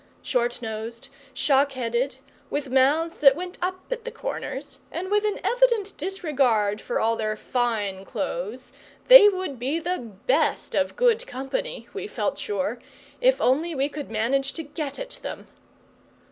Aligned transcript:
Short 0.23 0.63
nosed, 0.63 1.09
shock 1.31 1.73
headed, 1.73 2.15
with 2.49 2.71
mouths 2.71 3.13
that 3.19 3.35
went 3.35 3.59
up 3.61 3.81
at 3.91 4.03
the 4.03 4.09
corners 4.09 4.79
and 4.91 5.11
with 5.11 5.23
an 5.23 5.39
evident 5.43 5.95
disregard 5.95 6.81
for 6.81 6.99
all 6.99 7.15
their 7.15 7.35
fine 7.35 8.03
clothes, 8.03 8.73
they 9.09 9.29
would 9.29 9.59
be 9.59 9.77
the 9.79 9.99
best 9.99 10.73
of 10.73 10.95
good 10.95 11.27
company, 11.27 11.87
we 11.93 12.07
felt 12.07 12.39
sure, 12.39 12.79
if 13.21 13.39
only 13.39 13.75
we 13.75 13.87
could 13.89 14.09
manage 14.09 14.53
to 14.53 14.63
get 14.63 14.97
at 14.97 15.19
them. 15.21 15.45